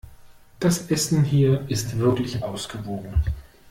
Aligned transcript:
Das 0.59 0.89
Essen 0.89 1.23
hier 1.23 1.69
ist 1.69 1.99
wirklich 1.99 2.43
ausgewogen. 2.43 3.13